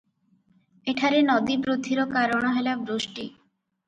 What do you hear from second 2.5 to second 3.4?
ହେଲା ବୃଷ୍ଟି।